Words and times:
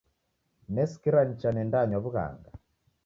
Nasikire 0.73 1.21
nicha 1.27 1.49
nendanywa 1.53 1.99
w'ughanga. 2.03 2.49